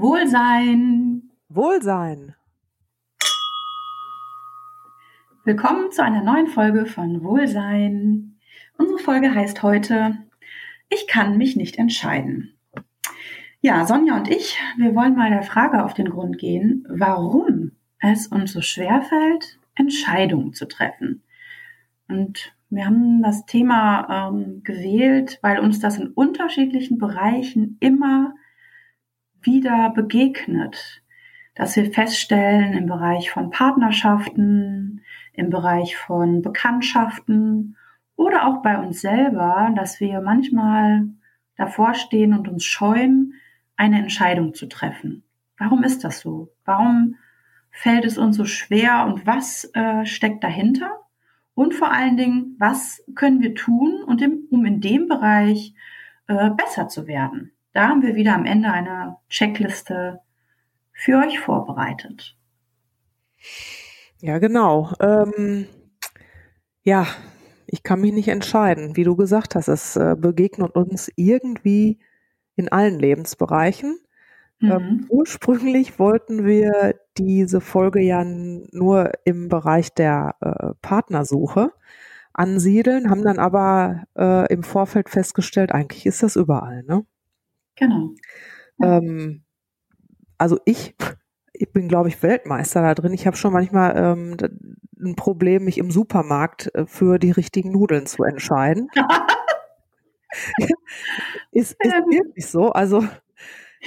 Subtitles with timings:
[0.00, 1.30] Wohlsein.
[1.50, 2.34] Wohlsein.
[5.44, 8.38] Willkommen zu einer neuen Folge von Wohlsein.
[8.78, 10.16] Unsere Folge heißt heute
[10.88, 12.54] Ich kann mich nicht entscheiden.
[13.60, 18.26] Ja, Sonja und ich, wir wollen mal der Frage auf den Grund gehen, warum es
[18.26, 21.22] uns so schwer fällt, Entscheidungen zu treffen.
[22.08, 28.32] Und wir haben das Thema ähm, gewählt, weil uns das in unterschiedlichen Bereichen immer
[29.42, 31.02] wieder begegnet,
[31.54, 37.76] dass wir feststellen im Bereich von Partnerschaften, im Bereich von Bekanntschaften
[38.16, 41.08] oder auch bei uns selber, dass wir manchmal
[41.56, 43.34] davor stehen und uns scheuen,
[43.76, 45.22] eine Entscheidung zu treffen.
[45.58, 46.52] Warum ist das so?
[46.64, 47.16] Warum
[47.70, 51.00] fällt es uns so schwer und was äh, steckt dahinter?
[51.54, 55.74] Und vor allen Dingen, was können wir tun, um in dem Bereich
[56.26, 57.52] äh, besser zu werden?
[57.72, 60.20] Da haben wir wieder am Ende eine Checkliste
[60.92, 62.36] für euch vorbereitet.
[64.20, 64.92] Ja, genau.
[65.00, 65.66] Ähm,
[66.82, 67.06] ja,
[67.66, 68.96] ich kann mich nicht entscheiden.
[68.96, 71.98] Wie du gesagt hast, es äh, begegnet uns irgendwie
[72.56, 73.98] in allen Lebensbereichen.
[74.60, 74.72] Ähm, mhm.
[74.72, 81.72] Ähm, ursprünglich wollten wir diese Folge ja nur im Bereich der äh, Partnersuche
[82.32, 87.04] ansiedeln, haben dann aber äh, im Vorfeld festgestellt, eigentlich ist das überall, ne?
[87.80, 88.14] Genau.
[88.82, 89.42] Ähm,
[90.38, 90.94] also ich,
[91.52, 93.12] ich bin, glaube ich, Weltmeister da drin.
[93.12, 94.36] Ich habe schon manchmal ähm,
[95.02, 98.88] ein Problem, mich im Supermarkt äh, für die richtigen Nudeln zu entscheiden.
[101.52, 102.70] ist, ist wirklich so.
[102.70, 103.04] Also,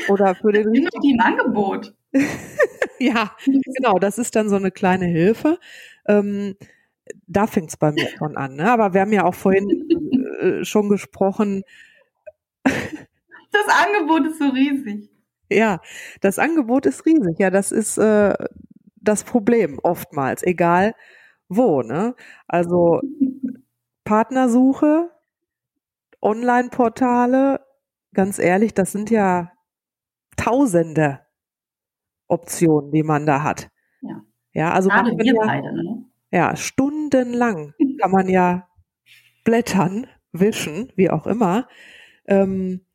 [0.10, 1.02] oder für den richtigen.
[1.02, 1.94] Die im Angebot.
[3.00, 5.60] ja, genau, das ist dann so eine kleine Hilfe.
[6.08, 6.56] Ähm,
[7.28, 8.56] da fängt es bei mir schon an.
[8.56, 8.72] Ne?
[8.72, 9.68] Aber wir haben ja auch vorhin
[10.40, 11.64] äh, schon gesprochen,
[13.54, 15.10] das Angebot ist so riesig.
[15.50, 15.82] Ja,
[16.22, 17.38] das Angebot ist riesig.
[17.40, 18.34] Ja, das ist äh,
[18.96, 20.96] das Problem oftmals, egal
[21.50, 21.82] wo.
[21.82, 22.16] Ne?
[22.48, 23.02] Also
[24.04, 25.12] Partnersuche,
[26.22, 27.62] Online-Portale,
[28.14, 29.52] ganz ehrlich, das sind ja
[30.38, 31.20] tausende
[32.28, 33.70] Optionen, die man da hat.
[34.02, 36.06] Ja, ja also Gerade man wir ja, beide, ne?
[36.32, 38.68] ja, stundenlang kann man ja
[39.44, 41.68] blättern, wischen, wie auch immer.
[42.26, 42.86] Ähm,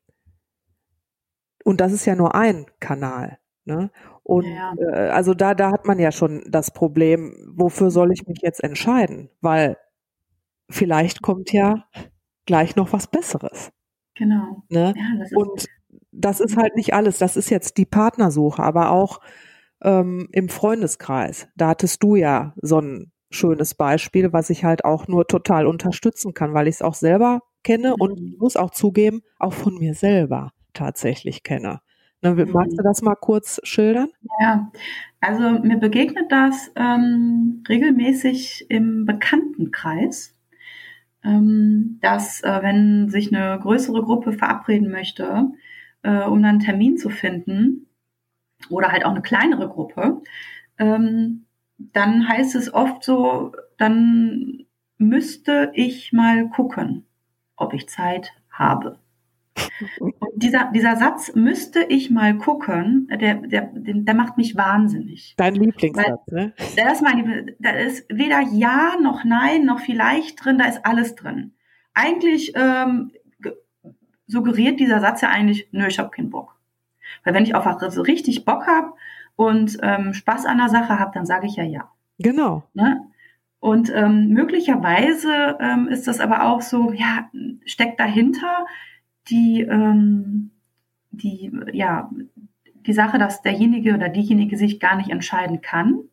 [1.68, 3.36] und das ist ja nur ein Kanal.
[3.66, 3.90] Ne?
[4.22, 4.72] Und ja.
[4.78, 8.64] äh, also da, da hat man ja schon das Problem, wofür soll ich mich jetzt
[8.64, 9.28] entscheiden?
[9.42, 9.76] Weil
[10.70, 11.84] vielleicht kommt ja
[12.46, 13.70] gleich noch was Besseres.
[14.14, 14.62] Genau.
[14.70, 14.94] Ne?
[14.96, 15.66] Ja, das und
[16.10, 17.18] das ist halt nicht alles.
[17.18, 19.20] Das ist jetzt die Partnersuche, aber auch
[19.82, 21.48] ähm, im Freundeskreis.
[21.54, 26.32] Da hattest du ja so ein schönes Beispiel, was ich halt auch nur total unterstützen
[26.32, 28.00] kann, weil ich es auch selber kenne mhm.
[28.00, 31.80] und ich muss auch zugeben, auch von mir selber tatsächlich kenne.
[32.22, 32.86] Ne, magst du mhm.
[32.86, 34.08] das mal kurz schildern?
[34.40, 34.72] Ja,
[35.20, 40.36] also mir begegnet das ähm, regelmäßig im Bekanntenkreis,
[41.22, 45.52] ähm, dass äh, wenn sich eine größere Gruppe verabreden möchte,
[46.02, 47.88] äh, um dann einen Termin zu finden,
[48.68, 50.22] oder halt auch eine kleinere Gruppe,
[50.78, 51.46] ähm,
[51.78, 54.66] dann heißt es oft so, dann
[54.98, 57.06] müsste ich mal gucken,
[57.56, 58.98] ob ich Zeit habe.
[60.00, 65.34] Und dieser, dieser Satz müsste ich mal gucken, der, der, der macht mich wahnsinnig.
[65.36, 66.52] Dein Lieblingssatz, Weil, ne?
[66.76, 71.14] Der ist mein, da ist weder Ja noch Nein noch vielleicht drin, da ist alles
[71.14, 71.52] drin.
[71.94, 73.12] Eigentlich ähm,
[74.26, 76.56] suggeriert dieser Satz ja eigentlich, nö, ich habe keinen Bock.
[77.24, 78.92] Weil wenn ich auf was so richtig Bock habe
[79.36, 81.90] und ähm, Spaß an der Sache habe, dann sage ich ja ja.
[82.18, 82.64] Genau.
[82.74, 83.08] Ne?
[83.60, 87.28] Und ähm, möglicherweise ähm, ist das aber auch so, ja,
[87.64, 88.66] steckt dahinter,
[89.30, 90.50] die, ähm,
[91.10, 92.10] die, ja,
[92.86, 96.04] die Sache, dass derjenige oder diejenige sich gar nicht entscheiden kann.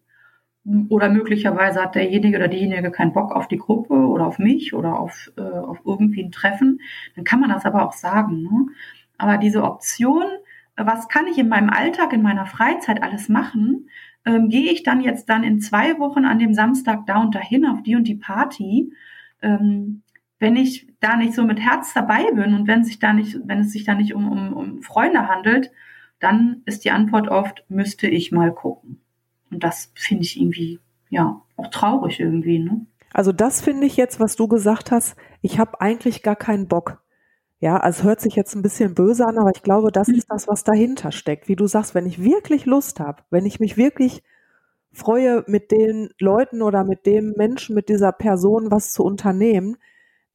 [0.89, 4.99] Oder möglicherweise hat derjenige oder diejenige keinen Bock auf die Gruppe oder auf mich oder
[4.99, 6.81] auf, äh, auf irgendwie ein Treffen.
[7.15, 8.41] Dann kann man das aber auch sagen.
[8.41, 8.67] Ne?
[9.17, 10.23] Aber diese Option,
[10.75, 13.89] was kann ich in meinem Alltag, in meiner Freizeit alles machen,
[14.25, 17.65] ähm, gehe ich dann jetzt dann in zwei Wochen an dem Samstag da und dahin
[17.65, 18.91] auf die und die Party,
[19.43, 20.01] ähm,
[20.39, 23.59] wenn ich da nicht so mit Herz dabei bin und wenn sich da nicht, wenn
[23.59, 25.71] es sich da nicht um, um, um Freunde handelt,
[26.19, 29.01] dann ist die Antwort oft, müsste ich mal gucken.
[29.51, 30.79] Und das finde ich irgendwie,
[31.09, 32.85] ja, auch traurig irgendwie, ne?
[33.13, 37.01] Also das finde ich jetzt, was du gesagt hast, ich habe eigentlich gar keinen Bock.
[37.61, 40.49] Ja, also hört sich jetzt ein bisschen böse an, aber ich glaube, das ist das,
[40.49, 41.47] was dahinter steckt.
[41.47, 44.21] Wie du sagst, wenn ich wirklich Lust habe, wenn ich mich wirklich
[44.91, 49.77] freue, mit den Leuten oder mit dem Menschen, mit dieser Person was zu unternehmen,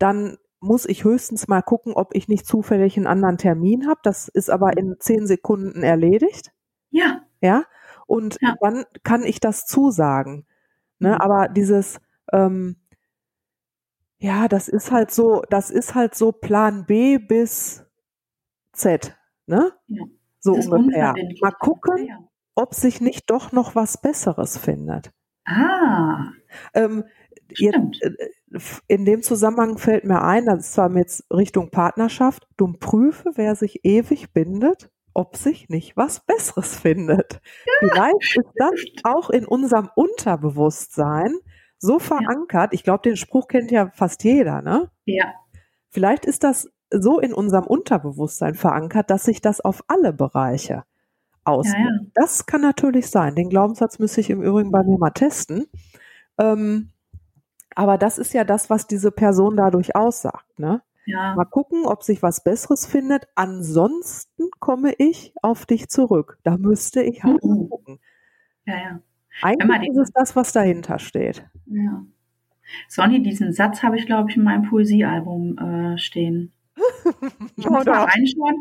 [0.00, 4.00] dann muss ich höchstens mal gucken, ob ich nicht zufällig einen anderen Termin habe.
[4.02, 6.52] Das ist aber in zehn Sekunden erledigt.
[6.90, 7.22] Ja.
[7.40, 7.64] Ja.
[8.06, 8.56] Und Ja.
[8.60, 10.46] dann kann ich das zusagen.
[10.98, 11.10] Ne?
[11.10, 11.14] Mhm.
[11.20, 12.00] Aber dieses,
[12.32, 12.76] ähm,
[14.18, 17.86] ja, das ist halt so, das ist halt so Plan B bis
[18.72, 19.16] Z,
[19.46, 19.72] ne?
[19.86, 20.04] Ja.
[20.40, 21.14] So ungefähr.
[21.40, 22.18] Mal gucken, Ja.
[22.54, 25.10] ob sich nicht doch noch was Besseres findet.
[25.46, 26.32] Ah,
[26.74, 27.04] Ähm,
[27.48, 28.02] jetzt, stimmt.
[28.02, 28.30] äh, f-
[28.88, 33.54] in dem Zusammenhang fällt mir ein, das ist zwar jetzt Richtung Partnerschaft, du prüfe, wer
[33.54, 37.40] sich ewig bindet, ob sich nicht was Besseres findet.
[37.78, 38.72] Vielleicht ist das
[39.04, 41.34] auch in unserem Unterbewusstsein
[41.78, 44.90] so verankert, ich glaube, den Spruch kennt ja fast jeder, ne?
[45.06, 45.32] Ja.
[45.88, 50.84] Vielleicht ist das so in unserem Unterbewusstsein verankert, dass sich das auf alle Bereiche
[51.44, 51.78] auswirkt.
[51.78, 52.10] Ja, ja.
[52.14, 53.34] Das kann natürlich sein.
[53.34, 55.66] Den Glaubenssatz müsste ich im Übrigen bei mir mal testen.
[56.38, 56.90] Ähm,
[57.80, 60.58] aber das ist ja das, was diese Person dadurch aussagt.
[60.58, 60.82] Ne?
[61.06, 61.34] Ja.
[61.34, 63.26] Mal gucken, ob sich was Besseres findet.
[63.36, 66.36] Ansonsten komme ich auf dich zurück.
[66.42, 67.68] Da müsste ich halt mal Mhm.
[67.70, 67.98] gucken.
[68.66, 69.00] Ja, ja.
[69.40, 71.48] Eigentlich ist es das, was dahinter steht.
[71.64, 72.04] Ja.
[72.86, 76.52] Sonny, diesen Satz habe ich, glaube ich, in meinem Poesiealbum äh, stehen.
[77.56, 78.56] Ich muss mal reinschauen,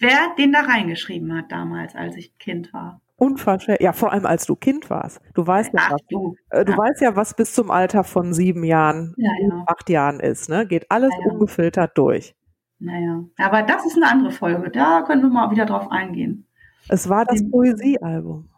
[0.00, 3.00] wer den da reingeschrieben hat damals, als ich Kind war.
[3.16, 3.80] unverschämt.
[3.82, 5.20] Ja, vor allem als du Kind warst.
[5.34, 6.34] Du weißt ja, Ach was, du.
[6.50, 6.78] äh, du ja.
[6.78, 9.64] weißt ja, was bis zum Alter von sieben Jahren, Ja, ja.
[9.66, 10.48] acht Jahren ist.
[10.48, 10.66] Ne?
[10.66, 12.34] Geht alles ungefiltert durch.
[12.78, 13.22] Naja.
[13.38, 14.70] Aber das ist eine andere Folge.
[14.70, 16.46] Da können wir mal wieder drauf eingehen.
[16.88, 17.50] Es war das Mhm.
[17.50, 18.48] Poesiealbum.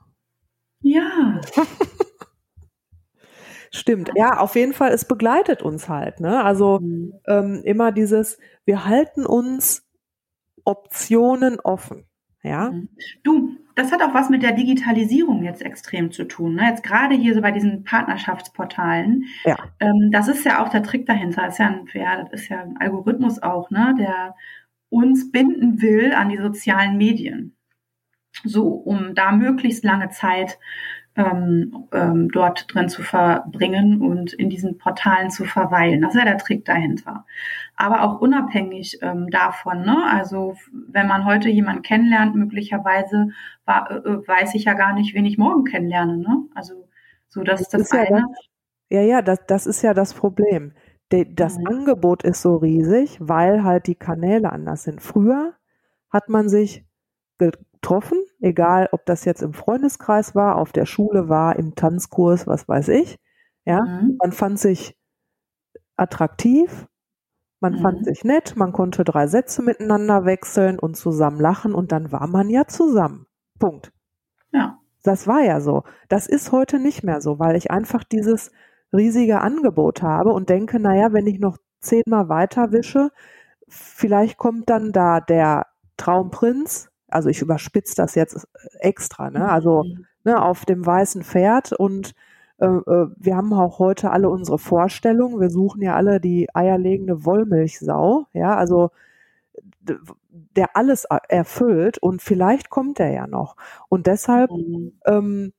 [0.80, 1.40] Ja.
[3.74, 4.10] Stimmt.
[4.14, 6.20] Ja, auf jeden Fall, es begleitet uns halt.
[6.20, 6.44] Ne?
[6.44, 7.14] Also Mhm.
[7.26, 9.82] ähm, immer dieses, wir halten uns
[10.64, 12.04] Optionen offen.
[12.42, 12.88] Ja, Mhm.
[13.22, 16.54] Du, das hat auch was mit der Digitalisierung jetzt extrem zu tun.
[16.56, 16.64] Ne?
[16.68, 19.24] Jetzt gerade hier so bei diesen Partnerschaftsportalen.
[19.44, 19.56] Ja.
[19.80, 21.42] Ähm, das ist ja auch der Trick dahinter.
[21.42, 23.94] Das ist ja ein, ja, das ist ja ein Algorithmus auch, ne?
[23.98, 24.34] der
[24.88, 27.56] uns binden will an die sozialen Medien.
[28.44, 30.58] So, um da möglichst lange Zeit
[31.16, 36.00] ähm, ähm, dort drin zu verbringen und in diesen Portalen zu verweilen.
[36.00, 37.26] Das ist ja der Trick dahinter.
[37.76, 40.04] Aber auch unabhängig ähm, davon, ne?
[40.10, 43.28] Also wenn man heute jemanden kennenlernt, möglicherweise
[43.66, 46.44] war, äh, weiß ich ja gar nicht, wen ich morgen kennenlerne, ne?
[46.54, 46.88] Also
[47.28, 48.26] so dass Das das, ist ja eine.
[48.90, 50.72] ja, ja, das, das ist ja das Problem.
[51.12, 51.66] De, das Mhm.
[51.66, 55.02] Angebot ist so riesig, weil halt die Kanäle anders sind.
[55.02, 55.54] Früher
[56.10, 56.84] hat man sich
[57.38, 62.68] getroffen, egal ob das jetzt im Freundeskreis war, auf der Schule war, im Tanzkurs, was
[62.68, 63.18] weiß ich.
[63.66, 64.18] Ja, Mhm.
[64.22, 64.96] man fand sich
[65.96, 66.86] attraktiv,
[67.60, 67.78] man Mhm.
[67.78, 72.26] fand sich nett, man konnte drei Sätze miteinander wechseln und zusammen lachen und dann war
[72.26, 73.26] man ja zusammen.
[73.60, 73.92] Punkt.
[74.52, 74.78] Ja.
[75.04, 75.84] Das war ja so.
[76.10, 78.52] Das ist heute nicht mehr so, weil ich einfach dieses
[78.94, 83.10] riesige Angebot habe und denke, naja, wenn ich noch zehnmal weiter wische,
[83.68, 85.66] vielleicht kommt dann da der
[85.98, 88.46] Traumprinz, also ich überspitze das jetzt
[88.80, 89.48] extra, ne?
[89.50, 90.06] Also Mhm.
[90.24, 92.14] ne, auf dem weißen Pferd und
[92.58, 95.40] äh, äh, wir haben auch heute alle unsere Vorstellungen.
[95.40, 98.90] Wir suchen ja alle die eierlegende Wollmilchsau, ja, also
[100.56, 103.56] der alles er- erfüllt und vielleicht kommt er ja noch.
[103.88, 104.92] Und deshalb Mhm.
[105.06, 105.52] ähm,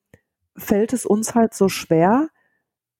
[0.58, 2.30] fällt es uns halt so schwer,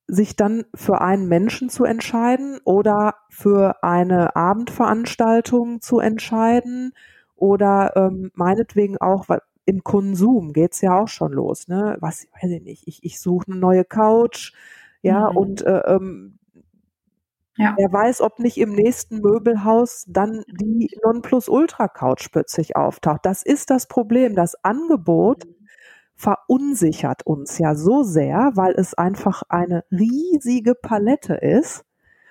[0.08, 6.94] sich dann für einen Menschen zu entscheiden oder für eine Abendveranstaltung zu entscheiden
[7.44, 11.98] oder ähm, meinetwegen auch, weil im Konsum geht's ja auch schon los, ne?
[12.02, 14.54] Was weiß ich nicht, ich, ich suche eine neue Couch,
[15.02, 15.38] ja, Mhm.
[15.38, 16.40] und äh, ähm,
[17.58, 17.76] Ja.
[17.78, 23.22] wer weiß, ob nicht im nächsten Möbelhaus dann die Nonplusultra-Couch plötzlich auftaucht.
[23.26, 24.36] Das ist das Problem.
[24.36, 25.44] Das Angebot
[26.16, 31.86] verunsichert uns ja so sehr, weil es einfach eine riesige Palette ist.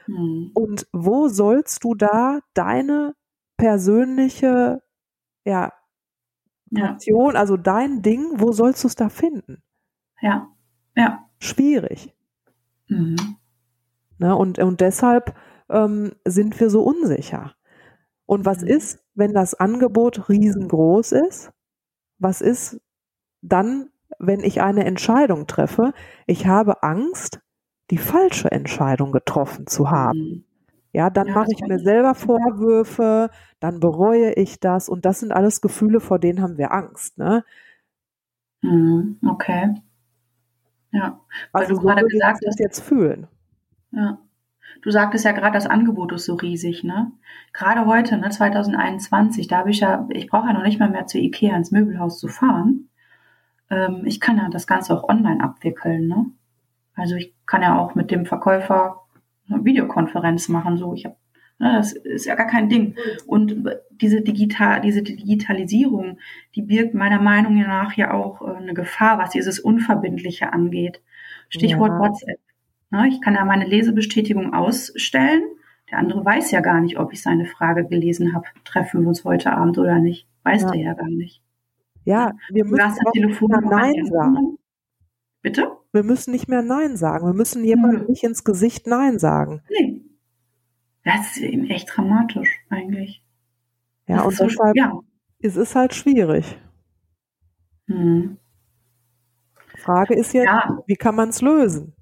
[0.09, 0.51] Mhm.
[0.55, 3.15] Und wo sollst du da deine
[3.59, 4.83] persönliche
[5.45, 5.73] ja,
[6.71, 6.93] Ja.
[6.95, 9.63] Passion, also dein Ding, wo sollst du es da finden?
[10.21, 10.49] Ja.
[10.97, 11.29] Ja.
[11.39, 12.15] Schwierig.
[12.89, 13.17] Mhm.
[14.19, 14.35] Ne?
[14.37, 15.35] Und, und deshalb
[15.69, 17.55] ähm, sind wir so unsicher.
[18.27, 18.69] Und was Mhm.
[18.69, 21.53] ist, wenn das Angebot riesengroß ist?
[22.19, 22.81] Was ist
[23.43, 25.93] dann, wenn ich eine Entscheidung treffe?
[26.27, 27.41] Ich habe Angst,
[27.91, 30.47] die falsche Entscheidung getroffen zu haben.
[30.93, 33.31] Ja, dann Ja, mache ich mir selber Vorwürfe,
[33.61, 37.19] dann bereue ich das und das sind alles Gefühle, vor denen haben wir Angst.
[37.19, 37.45] Ne?
[38.63, 39.19] Mhm.
[39.25, 39.75] Okay.
[40.93, 41.21] Ja.
[41.53, 43.27] Weil Also du so gerade gesagt das hast, jetzt fühlen.
[43.93, 44.19] Ja.
[44.83, 47.13] Du sagtest ja gerade, das Angebot ist so riesig, ne?
[47.53, 51.07] Gerade heute, ne, 2021, da habe ich ja, ich brauche ja noch nicht mal mehr
[51.07, 52.89] zu Ikea ins Möbelhaus zu fahren.
[53.71, 56.27] Ähm, ich kann ja das Ganze auch online abwickeln, ne?
[56.97, 59.03] Also ich kann ja auch mit dem Verkäufer
[59.49, 60.95] eine Videokonferenz machen, so.
[60.95, 61.17] Ich habe
[61.63, 62.97] Ne, das ist ja gar kein Ding.
[63.25, 66.19] Und diese, Digital, diese Digitalisierung,
[66.57, 71.01] die birgt meiner Meinung nach ja auch äh, eine Gefahr, was dieses Unverbindliche angeht.
[71.51, 71.99] Stichwort ja.
[72.01, 72.41] WhatsApp.
[72.91, 75.45] Ne, ich kann ja meine Lesebestätigung ausstellen.
[75.89, 78.47] Der andere weiß ja gar nicht, ob ich seine Frage gelesen habe.
[78.65, 80.27] Treffen wir uns heute Abend oder nicht.
[80.43, 80.71] Weiß ja.
[80.71, 81.43] der ja gar nicht.
[82.05, 84.59] Ja, wir müssen Telefon Nein sagen.
[85.43, 85.71] Bitte?
[85.93, 87.27] Wir müssen nicht mehr Nein sagen.
[87.27, 88.09] Wir müssen jemandem mhm.
[88.09, 89.63] nicht ins Gesicht Nein sagen.
[89.69, 90.03] Nee.
[91.05, 93.25] Das ist eben echt dramatisch eigentlich.
[94.07, 95.01] Ja, das und so, deshalb ja.
[95.39, 96.59] ist es halt schwierig.
[97.87, 98.39] Mhm.
[99.77, 100.79] Frage ist jetzt, ja.
[100.87, 101.95] wie kann man es lösen?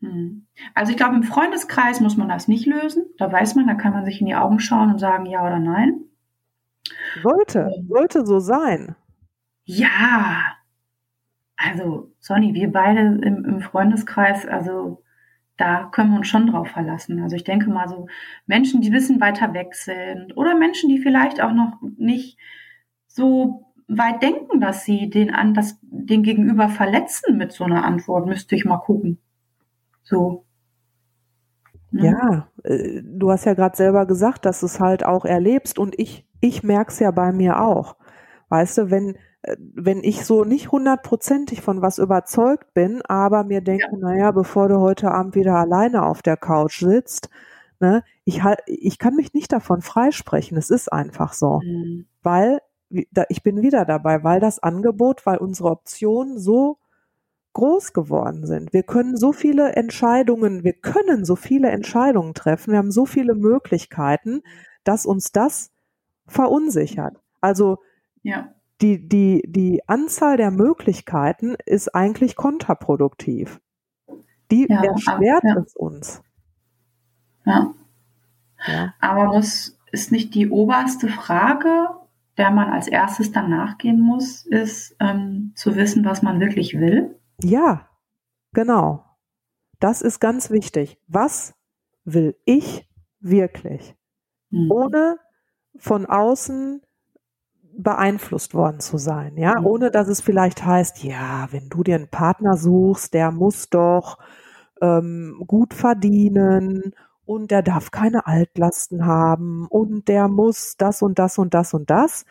[0.00, 0.46] Mhm.
[0.74, 3.04] Also ich glaube, im Freundeskreis muss man das nicht lösen.
[3.18, 5.58] Da weiß man, da kann man sich in die Augen schauen und sagen ja oder
[5.58, 6.00] nein.
[7.22, 7.86] Sollte, ähm.
[7.88, 8.96] sollte so sein.
[9.64, 10.42] Ja,
[11.62, 15.02] also Sonny, wir beide im, im Freundeskreis, also
[15.56, 17.22] da können wir uns schon drauf verlassen.
[17.22, 18.06] Also ich denke mal so
[18.46, 22.38] Menschen, die wissen weiter weg sind oder Menschen, die vielleicht auch noch nicht
[23.06, 28.26] so weit denken, dass sie den an das den Gegenüber verletzen mit so einer Antwort,
[28.26, 29.18] müsste ich mal gucken.
[30.02, 30.46] So.
[31.90, 32.06] Ne?
[32.06, 35.98] Ja, äh, du hast ja gerade selber gesagt, dass du es halt auch erlebst und
[35.98, 37.96] ich ich merke es ja bei mir auch.
[38.48, 39.16] Weißt du, wenn
[39.58, 43.98] wenn ich so nicht hundertprozentig von was überzeugt bin, aber mir denke, ja.
[43.98, 47.30] naja, bevor du heute Abend wieder alleine auf der Couch sitzt,
[47.80, 50.58] ne, ich, halt, ich kann mich nicht davon freisprechen.
[50.58, 51.60] Es ist einfach so.
[51.64, 52.06] Mhm.
[52.22, 56.78] Weil, ich bin wieder dabei, weil das Angebot, weil unsere Optionen so
[57.52, 58.72] groß geworden sind.
[58.72, 63.34] Wir können so viele Entscheidungen, wir können so viele Entscheidungen treffen, wir haben so viele
[63.34, 64.42] Möglichkeiten,
[64.84, 65.72] dass uns das
[66.26, 67.16] verunsichert.
[67.40, 67.78] Also
[68.22, 73.60] ja die, die, die Anzahl der Möglichkeiten ist eigentlich kontraproduktiv.
[74.50, 75.56] Die ja, erschwert ja.
[75.58, 76.22] es uns.
[77.44, 77.72] Ja.
[78.66, 78.94] ja.
[79.00, 81.88] Aber muss, ist nicht die oberste Frage,
[82.36, 87.18] der man als erstes dann nachgehen muss, ist ähm, zu wissen, was man wirklich will?
[87.42, 87.88] Ja,
[88.52, 89.04] genau.
[89.78, 90.98] Das ist ganz wichtig.
[91.06, 91.54] Was
[92.04, 92.88] will ich
[93.20, 93.94] wirklich?
[94.50, 94.70] Mhm.
[94.70, 95.18] Ohne
[95.76, 96.82] von außen
[97.76, 99.66] beeinflusst worden zu sein, ja, mhm.
[99.66, 104.18] ohne dass es vielleicht heißt, ja, wenn du dir einen Partner suchst, der muss doch
[104.80, 111.38] ähm, gut verdienen und der darf keine Altlasten haben und der muss das und das
[111.38, 112.24] und das und das.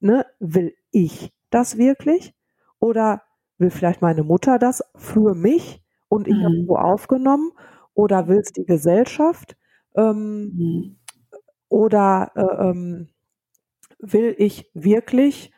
[0.00, 0.26] Ne?
[0.40, 2.34] Will ich das wirklich?
[2.80, 3.22] Oder
[3.58, 6.44] will vielleicht meine Mutter das für mich und ich mhm.
[6.44, 7.52] habe so aufgenommen?
[7.94, 9.56] Oder will es die Gesellschaft?
[9.96, 10.96] Ähm, mhm.
[11.68, 13.08] Oder äh, ähm,
[14.12, 15.52] will ich wirklich,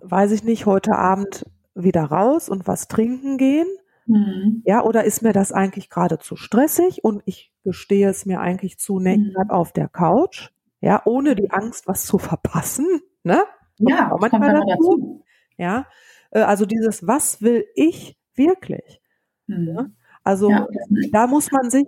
[0.00, 3.66] weiß ich nicht, heute Abend wieder raus und was trinken gehen?
[4.06, 4.62] Mhm.
[4.64, 8.78] Ja, oder ist mir das eigentlich gerade zu stressig und ich gestehe es mir eigentlich
[8.78, 12.86] zu, ne, bleib auf der Couch, ja, ohne die Angst, was zu verpassen,
[13.22, 13.42] ne?
[13.78, 14.66] Ja, auch manchmal dazu.
[14.66, 15.24] dazu.
[15.56, 15.86] Ja,
[16.30, 19.00] äh, also dieses, was will ich wirklich?
[19.46, 19.68] Mhm.
[19.68, 19.86] Ja?
[20.24, 20.66] Also ja.
[21.10, 21.86] da muss man sich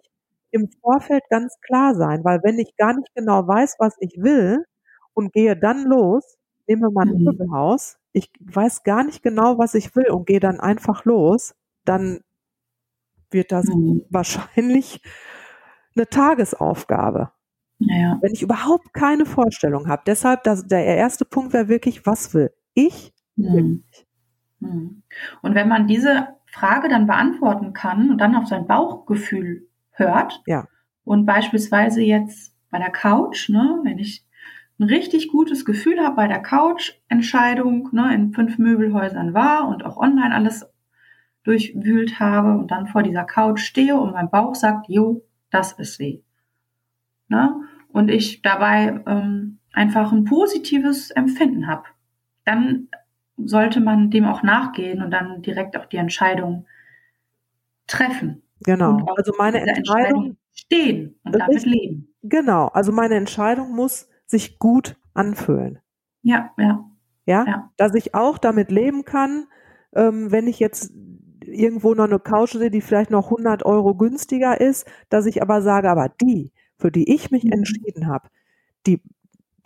[0.50, 4.64] im Vorfeld ganz klar sein, weil wenn ich gar nicht genau weiß, was ich will,
[5.14, 7.24] und gehe dann los, nehme mein mhm.
[7.24, 11.54] Möbelhaus, ich weiß gar nicht genau, was ich will und gehe dann einfach los,
[11.84, 12.20] dann
[13.30, 14.04] wird das mhm.
[14.10, 15.00] wahrscheinlich
[15.96, 17.30] eine Tagesaufgabe.
[17.78, 18.18] Ja.
[18.20, 20.02] Wenn ich überhaupt keine Vorstellung habe.
[20.06, 23.12] Deshalb, das, der erste Punkt wäre wirklich, was will ich?
[23.36, 23.84] Mhm.
[24.60, 25.02] mhm.
[25.42, 30.68] Und wenn man diese Frage dann beantworten kann und dann auf sein Bauchgefühl hört ja.
[31.02, 34.24] und beispielsweise jetzt bei der Couch, ne, wenn ich
[34.78, 39.96] ein richtig gutes Gefühl habe bei der Couch-Entscheidung, ne, in fünf Möbelhäusern war und auch
[39.96, 40.66] online alles
[41.44, 45.96] durchwühlt habe und dann vor dieser Couch stehe und mein Bauch sagt, jo, das ist
[45.96, 46.24] sie.
[47.28, 47.54] Ne?
[47.88, 51.84] Und ich dabei ähm, einfach ein positives Empfinden habe.
[52.44, 52.88] Dann
[53.36, 56.66] sollte man dem auch nachgehen und dann direkt auch die Entscheidung
[57.86, 58.42] treffen.
[58.64, 59.04] Genau.
[59.16, 62.14] Also meine Entscheidung, Entscheidung stehen und damit leben.
[62.22, 62.68] Genau.
[62.68, 65.80] Also meine Entscheidung muss sich gut anfühlen.
[66.22, 66.90] Ja, ja.
[67.26, 67.70] Ja, ja.
[67.76, 69.46] dass ich auch damit leben kann,
[69.94, 70.92] ähm, wenn ich jetzt
[71.40, 75.62] irgendwo noch eine Couch sehe, die vielleicht noch 100 Euro günstiger ist, dass ich aber
[75.62, 77.52] sage, aber die, für die ich mich mhm.
[77.52, 78.28] entschieden habe,
[78.86, 79.00] die,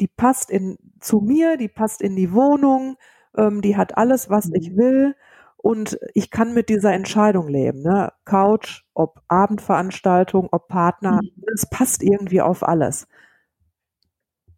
[0.00, 2.96] die passt in, zu mir, die passt in die Wohnung,
[3.36, 4.54] ähm, die hat alles, was mhm.
[4.54, 5.16] ich will
[5.56, 7.82] und ich kann mit dieser Entscheidung leben.
[7.82, 8.12] Ne?
[8.24, 11.44] Couch, ob Abendveranstaltung, ob Partner, mhm.
[11.52, 13.08] es passt irgendwie auf alles.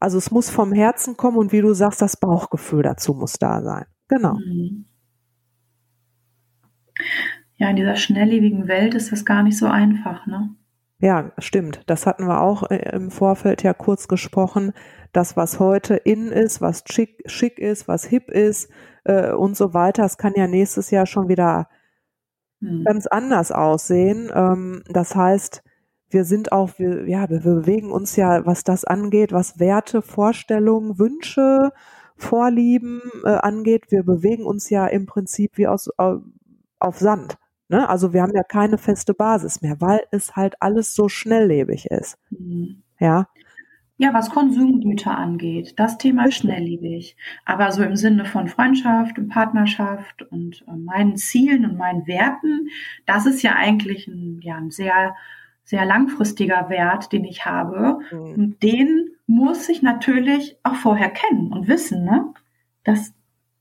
[0.00, 3.62] Also es muss vom Herzen kommen und wie du sagst, das Bauchgefühl dazu muss da
[3.62, 3.84] sein.
[4.08, 4.34] Genau.
[4.34, 4.86] Mhm.
[7.56, 10.54] Ja, in dieser schnelllebigen Welt ist das gar nicht so einfach, ne?
[10.98, 11.82] Ja, stimmt.
[11.86, 14.72] Das hatten wir auch äh, im Vorfeld ja kurz gesprochen.
[15.12, 18.70] Das, was heute in ist, was schick, schick ist, was hip ist
[19.04, 21.68] äh, und so weiter, das kann ja nächstes Jahr schon wieder
[22.60, 22.84] hm.
[22.84, 24.30] ganz anders aussehen.
[24.34, 25.62] Ähm, das heißt,
[26.10, 30.98] wir sind auch, wir, ja, wir bewegen uns ja, was das angeht, was Werte, Vorstellungen,
[30.98, 31.72] Wünsche,
[32.16, 35.88] Vorlieben äh, angeht, wir bewegen uns ja im Prinzip wie aus,
[36.78, 37.38] auf Sand.
[37.68, 37.88] Ne?
[37.88, 42.18] Also wir haben ja keine feste Basis mehr, weil es halt alles so schnelllebig ist.
[42.30, 42.82] Mhm.
[42.98, 43.28] Ja.
[43.96, 47.16] Ja, was Konsumgüter angeht, das Thema ist schnelllebig.
[47.44, 52.68] Aber so im Sinne von Freundschaft und Partnerschaft und äh, meinen Zielen und meinen Werten,
[53.06, 55.14] das ist ja eigentlich ein, ja, ein sehr,
[55.64, 57.98] sehr langfristiger Wert, den ich habe.
[58.10, 58.34] Mhm.
[58.34, 62.32] Und den muss ich natürlich auch vorher kennen und wissen, ne?
[62.84, 63.12] Das,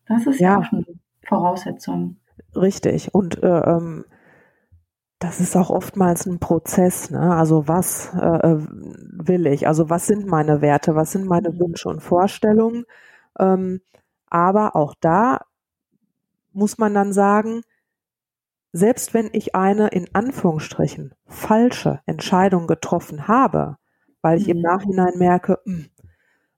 [0.07, 0.85] das ist ja, ja auch eine
[1.23, 2.17] Voraussetzung.
[2.55, 3.13] Richtig.
[3.13, 4.05] Und äh, ähm,
[5.19, 7.11] das ist auch oftmals ein Prozess.
[7.11, 7.35] Ne?
[7.35, 9.67] Also was äh, äh, will ich?
[9.67, 10.95] Also was sind meine Werte?
[10.95, 11.59] Was sind meine mhm.
[11.59, 12.85] Wünsche und Vorstellungen?
[13.37, 13.81] Ähm,
[14.29, 15.41] aber auch da
[16.53, 17.61] muss man dann sagen,
[18.71, 23.77] selbst wenn ich eine in Anführungsstrichen falsche Entscheidung getroffen habe,
[24.21, 24.57] weil ich mhm.
[24.57, 25.85] im Nachhinein merke, mh, hm,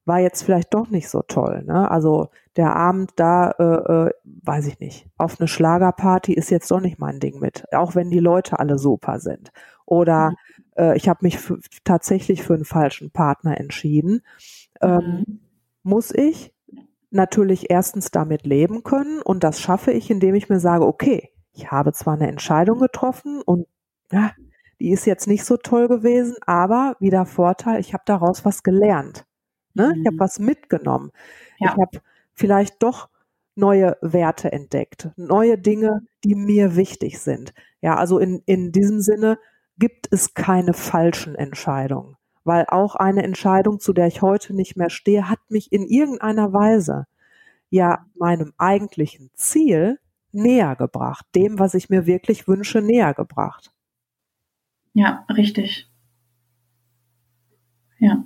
[0.06, 1.64] war jetzt vielleicht doch nicht so toll.
[1.64, 1.90] Ne?
[1.90, 6.82] Also der Abend da, äh, äh, weiß ich nicht, auf eine Schlagerparty ist jetzt doch
[6.82, 9.52] nicht mein Ding mit, auch wenn die Leute alle super sind.
[9.86, 10.36] Oder mhm.
[10.76, 11.40] äh, ich habe mich
[11.84, 14.22] tatsächlich für einen falschen Partner entschieden.
[14.82, 15.40] Ähm, mhm.
[15.84, 16.54] Muss ich
[17.12, 21.72] natürlich erstens damit leben können und das schaffe ich, indem ich mir sage, okay, ich
[21.72, 23.68] habe zwar eine Entscheidung getroffen und
[24.12, 24.32] ja,
[24.80, 29.26] die ist jetzt nicht so toll gewesen, aber wieder Vorteil, ich habe daraus was gelernt.
[29.74, 29.94] Ne?
[29.94, 30.02] Mhm.
[30.02, 31.12] Ich habe was mitgenommen.
[31.60, 31.72] Ja.
[31.72, 32.02] Ich habe
[32.34, 33.10] vielleicht doch
[33.56, 37.54] neue Werte entdeckt, neue Dinge, die mir wichtig sind.
[37.82, 39.38] Ja, also in, in diesem Sinne
[39.78, 44.90] gibt es keine falschen Entscheidungen, weil auch eine Entscheidung, zu der ich heute nicht mehr
[44.90, 47.06] stehe, hat mich in irgendeiner Weise
[47.70, 50.00] ja meinem eigentlichen Ziel
[50.32, 53.72] näher gebracht, dem, was ich mir wirklich wünsche, näher gebracht.
[54.94, 55.90] Ja, richtig.
[58.00, 58.24] Ja.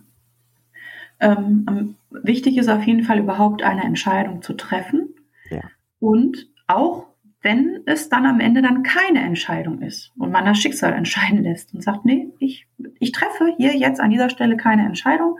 [1.20, 5.14] Ähm, wichtig ist auf jeden Fall überhaupt eine Entscheidung zu treffen.
[5.50, 5.62] Ja.
[6.00, 7.08] Und auch
[7.42, 11.74] wenn es dann am Ende dann keine Entscheidung ist und man das Schicksal entscheiden lässt
[11.74, 12.68] und sagt, nee, ich,
[13.00, 15.38] ich treffe hier jetzt an dieser Stelle keine Entscheidung,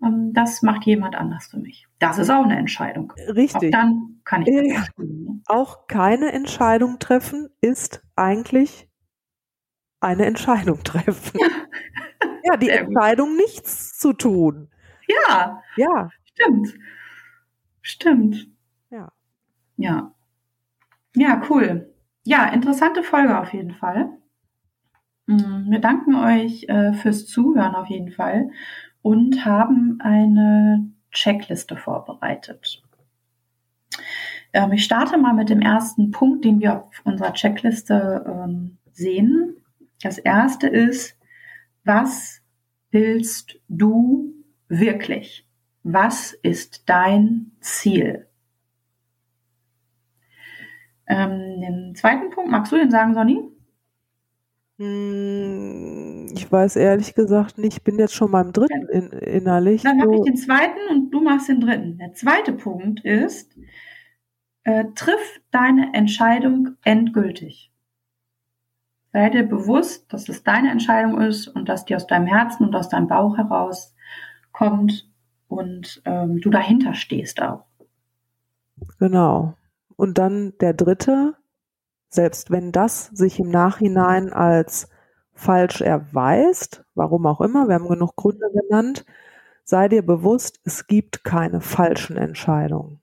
[0.00, 1.86] das macht jemand anders für mich.
[1.98, 3.12] Das ist auch eine Entscheidung.
[3.34, 3.74] Richtig.
[3.74, 5.40] Auch dann kann ich ne?
[5.46, 8.88] Auch keine Entscheidung treffen ist eigentlich
[10.00, 11.38] eine Entscheidung treffen.
[12.44, 14.70] ja, die Entscheidung, nichts zu tun.
[15.08, 15.62] Ja.
[15.76, 16.10] Ja.
[16.24, 16.74] Stimmt.
[17.82, 18.46] Stimmt.
[18.90, 19.10] Ja.
[19.76, 20.14] Ja.
[21.16, 21.92] Ja, cool.
[22.24, 24.10] Ja, interessante Folge auf jeden Fall.
[25.26, 28.50] Mm, wir danken euch äh, fürs Zuhören auf jeden Fall
[29.08, 32.82] und haben eine Checkliste vorbereitet.
[34.52, 39.56] Ähm, ich starte mal mit dem ersten Punkt, den wir auf unserer Checkliste ähm, sehen.
[40.02, 41.16] Das erste ist,
[41.84, 42.42] was
[42.90, 44.34] willst du
[44.68, 45.48] wirklich?
[45.84, 48.26] Was ist dein Ziel?
[51.06, 53.40] Ähm, den zweiten Punkt, magst du den sagen, Sonny?
[54.78, 57.78] Hm, ich weiß ehrlich gesagt nicht.
[57.78, 59.82] Ich bin jetzt schon beim dritten in, innerlich.
[59.82, 61.98] Dann mache ich den zweiten und du machst den dritten.
[61.98, 63.56] Der zweite Punkt ist,
[64.62, 67.72] äh, triff deine Entscheidung endgültig.
[69.12, 72.76] Sei dir bewusst, dass es deine Entscheidung ist und dass die aus deinem Herzen und
[72.76, 73.94] aus deinem Bauch heraus
[74.52, 75.10] kommt
[75.48, 77.64] und ähm, du dahinter stehst auch.
[79.00, 79.54] Genau.
[79.96, 81.34] Und dann der dritte,
[82.08, 84.88] selbst wenn das sich im Nachhinein als
[85.34, 89.04] falsch erweist, warum auch immer, wir haben genug Gründe genannt,
[89.64, 93.00] sei dir bewusst, es gibt keine falschen Entscheidungen.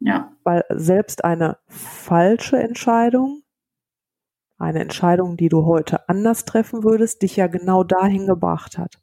[0.00, 0.32] Ja.
[0.44, 3.42] Weil selbst eine falsche Entscheidung,
[4.58, 9.00] eine Entscheidung, die du heute anders treffen würdest, dich ja genau dahin gebracht hat.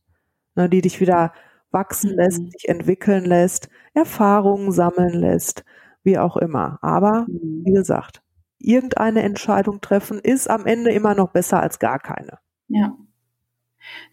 [0.55, 1.33] Ne, die dich wieder
[1.71, 2.17] wachsen mhm.
[2.17, 5.65] lässt, dich entwickeln lässt, Erfahrungen sammeln lässt,
[6.03, 6.79] wie auch immer.
[6.81, 7.63] Aber mhm.
[7.65, 8.21] wie gesagt,
[8.65, 12.39] irgendeine Entscheidung treffen ist am Ende immer noch besser als gar keine.
[12.67, 12.95] Ja.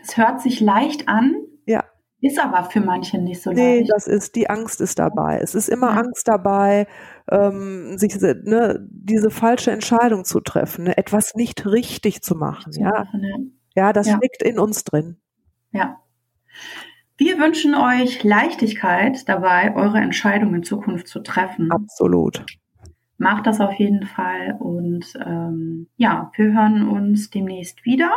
[0.01, 1.35] Das hört sich leicht an.
[1.67, 1.85] Ja.
[2.21, 3.83] Ist aber für manche nicht so nee, leicht.
[3.83, 5.41] Nee, das ist, die Angst ist dabei.
[5.43, 6.03] Es ist immer ja.
[6.03, 6.87] Angst dabei,
[7.31, 12.73] ähm, sich ne, diese falsche Entscheidung zu treffen, ne, etwas nicht richtig zu machen.
[12.73, 12.91] Zu ja.
[12.91, 13.25] Machen,
[13.75, 13.87] ja.
[13.87, 14.19] ja, das ja.
[14.23, 15.17] liegt in uns drin.
[15.73, 16.01] Ja.
[17.17, 21.71] Wir wünschen euch Leichtigkeit dabei, eure Entscheidungen in Zukunft zu treffen.
[21.73, 22.45] Absolut.
[23.23, 28.11] Macht das auf jeden Fall und ähm, ja, wir hören uns demnächst wieder.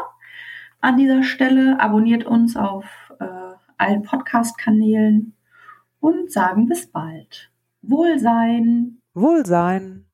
[0.82, 3.26] an dieser Stelle, abonniert uns auf äh,
[3.78, 5.36] allen Podcast-Kanälen
[6.00, 7.52] und sagen bis bald.
[7.84, 8.98] Wohlsein.
[9.14, 10.06] Wohlsein.